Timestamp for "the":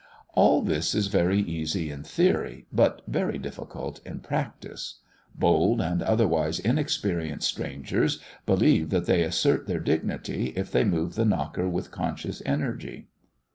11.13-11.23